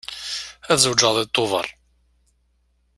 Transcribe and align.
Ad 0.71 0.77
zewǧeɣ 0.83 1.11
deg 1.17 1.27
Tubeṛ. 1.29 1.67